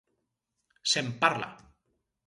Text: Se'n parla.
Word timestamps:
Se'n 0.93 1.13
parla. 1.25 1.55